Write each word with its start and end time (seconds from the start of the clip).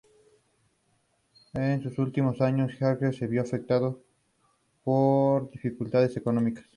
En 1.53 1.83
sus 1.83 1.99
últimos 1.99 2.41
años, 2.41 2.71
Gebhard 2.73 3.13
se 3.13 3.27
vio 3.27 3.43
afectado 3.43 4.01
por 4.83 5.51
dificultades 5.51 6.17
económicas. 6.17 6.65